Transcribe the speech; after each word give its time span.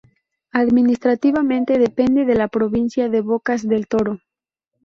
Administrativamente 0.51 1.77
depende 1.77 2.25
de 2.25 2.33
la 2.33 2.47
Provincia 2.47 3.07
de 3.07 3.21
Bocas 3.21 3.67
del 3.67 3.85
Toro. 3.87 4.17